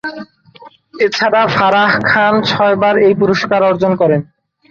[0.99, 4.21] এছাড়া ফারাহ খান ছয়বার এই পুরস্কার অর্জন করেন।